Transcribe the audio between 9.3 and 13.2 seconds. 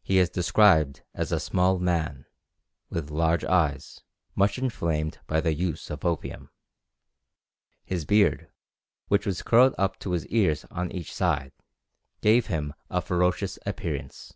curled up to his ears on each side, gave him a